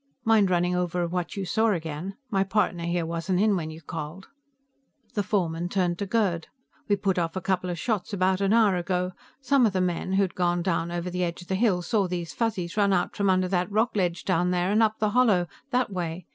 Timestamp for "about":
8.11-8.41